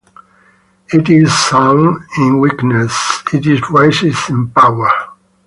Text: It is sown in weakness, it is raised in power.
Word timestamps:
It 0.91 1.11
is 1.11 1.31
sown 1.31 2.03
in 2.17 2.39
weakness, 2.39 3.21
it 3.33 3.45
is 3.45 3.61
raised 3.69 4.29
in 4.31 4.49
power. 4.49 4.89